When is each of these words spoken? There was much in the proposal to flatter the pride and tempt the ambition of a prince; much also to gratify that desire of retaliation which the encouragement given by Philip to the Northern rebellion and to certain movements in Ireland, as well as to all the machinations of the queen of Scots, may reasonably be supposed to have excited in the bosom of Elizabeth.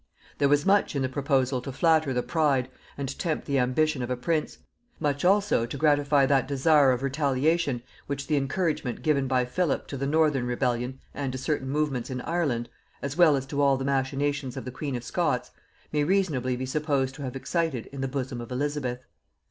There 0.39 0.49
was 0.49 0.65
much 0.65 0.95
in 0.95 1.03
the 1.03 1.09
proposal 1.09 1.61
to 1.61 1.71
flatter 1.71 2.11
the 2.11 2.23
pride 2.23 2.71
and 2.97 3.15
tempt 3.19 3.45
the 3.45 3.59
ambition 3.59 4.01
of 4.01 4.09
a 4.09 4.17
prince; 4.17 4.57
much 4.99 5.23
also 5.23 5.67
to 5.67 5.77
gratify 5.77 6.25
that 6.25 6.47
desire 6.47 6.91
of 6.91 7.03
retaliation 7.03 7.83
which 8.07 8.25
the 8.25 8.35
encouragement 8.35 9.03
given 9.03 9.27
by 9.27 9.45
Philip 9.45 9.85
to 9.89 9.97
the 9.97 10.07
Northern 10.07 10.47
rebellion 10.47 10.99
and 11.13 11.31
to 11.33 11.37
certain 11.37 11.69
movements 11.69 12.09
in 12.09 12.21
Ireland, 12.21 12.67
as 13.03 13.15
well 13.15 13.35
as 13.35 13.45
to 13.45 13.61
all 13.61 13.77
the 13.77 13.85
machinations 13.85 14.57
of 14.57 14.65
the 14.65 14.71
queen 14.71 14.95
of 14.95 15.03
Scots, 15.03 15.51
may 15.91 16.03
reasonably 16.03 16.55
be 16.55 16.65
supposed 16.65 17.13
to 17.13 17.21
have 17.21 17.35
excited 17.35 17.85
in 17.91 18.01
the 18.01 18.07
bosom 18.07 18.41
of 18.41 18.51
Elizabeth. 18.51 19.05